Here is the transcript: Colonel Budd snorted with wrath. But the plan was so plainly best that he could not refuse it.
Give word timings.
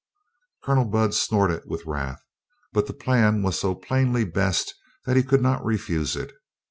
Colonel 0.63 0.85
Budd 0.85 1.13
snorted 1.13 1.61
with 1.67 1.85
wrath. 1.85 2.23
But 2.73 2.87
the 2.87 2.93
plan 2.93 3.43
was 3.43 3.59
so 3.59 3.75
plainly 3.75 4.25
best 4.25 4.73
that 5.05 5.15
he 5.15 5.21
could 5.21 5.43
not 5.43 5.63
refuse 5.63 6.15
it. 6.15 6.33